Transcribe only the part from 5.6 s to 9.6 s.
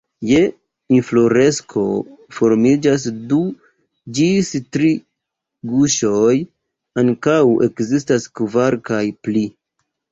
guŝoj, ankaŭ ekzistas kvar kaj pli.